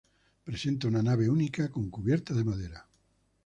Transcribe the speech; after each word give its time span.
Presenta 0.49 0.87
una 0.87 1.03
nave 1.03 1.29
única 1.29 1.69
con 1.69 1.91
cubierta 1.91 2.33
de 2.33 2.43
madera. 2.43 2.87